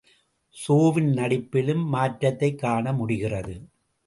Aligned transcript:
சோவின் 0.49 1.11
நடிப்பிலும் 1.13 1.85
மாற்றத்தைக் 1.85 2.59
காணமுடிகிறது. 2.63 3.55